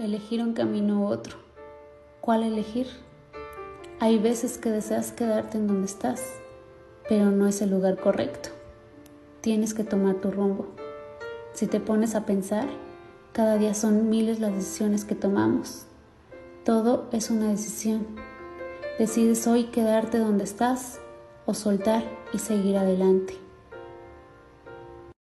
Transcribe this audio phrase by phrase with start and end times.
[0.00, 1.36] elegir un camino u otro.
[2.20, 2.86] ¿Cuál elegir?
[3.98, 6.24] Hay veces que deseas quedarte en donde estás,
[7.08, 8.48] pero no es el lugar correcto.
[9.42, 10.68] Tienes que tomar tu rumbo.
[11.52, 12.66] Si te pones a pensar,
[13.32, 15.84] cada día son miles las decisiones que tomamos.
[16.64, 18.06] Todo es una decisión.
[18.98, 20.98] Decides hoy quedarte donde estás
[21.44, 23.34] o soltar y seguir adelante.